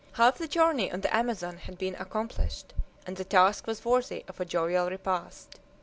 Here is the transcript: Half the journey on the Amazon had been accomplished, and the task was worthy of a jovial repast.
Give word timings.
Half 0.13 0.39
the 0.39 0.47
journey 0.47 0.91
on 0.91 1.01
the 1.01 1.15
Amazon 1.15 1.57
had 1.57 1.77
been 1.77 1.93
accomplished, 1.93 2.73
and 3.05 3.17
the 3.17 3.23
task 3.23 3.67
was 3.67 3.85
worthy 3.85 4.25
of 4.27 4.39
a 4.39 4.45
jovial 4.45 4.89
repast. 4.89 5.59